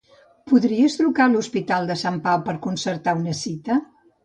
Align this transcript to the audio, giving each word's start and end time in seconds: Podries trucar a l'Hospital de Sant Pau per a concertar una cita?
Podries 0.53 0.95
trucar 1.01 1.27
a 1.27 1.31
l'Hospital 1.33 1.91
de 1.91 1.99
Sant 2.05 2.19
Pau 2.25 2.41
per 2.49 2.57
a 2.57 2.61
concertar 2.67 3.17
una 3.23 3.39
cita? 3.45 3.81